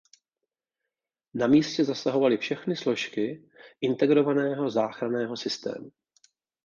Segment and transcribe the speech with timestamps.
[1.33, 3.49] Na místě zasahovaly všechny složky
[3.81, 5.91] integrovaného záchranného systému.